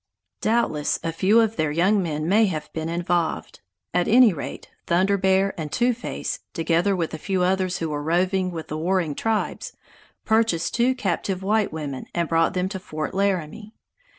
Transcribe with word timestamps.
Doubtless 0.41 0.99
a 1.03 1.11
few 1.11 1.39
of 1.41 1.57
their 1.57 1.69
young 1.71 2.01
men 2.01 2.27
may 2.27 2.47
have 2.47 2.73
been 2.73 2.89
involved; 2.89 3.59
at 3.93 4.07
any 4.07 4.33
rate, 4.33 4.67
Thunder 4.87 5.15
Bear 5.15 5.53
and 5.59 5.71
Two 5.71 5.93
Face, 5.93 6.39
together 6.53 6.95
with 6.95 7.13
a 7.13 7.19
few 7.19 7.43
others 7.43 7.77
who 7.77 7.89
were 7.91 8.01
roving 8.01 8.49
with 8.49 8.67
the 8.67 8.79
warring 8.79 9.13
tribes, 9.13 9.73
purchased 10.25 10.73
two 10.73 10.95
captive 10.95 11.43
white 11.43 11.71
women 11.71 12.07
and 12.15 12.27
brought 12.27 12.55
them 12.55 12.67
to 12.69 12.79
Fort 12.79 13.13
Laramie. 13.13 13.75